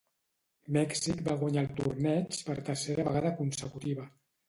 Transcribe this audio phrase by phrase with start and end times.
[0.77, 4.13] Mèxic va guanyar el torneig per tercera vegada consecutiva.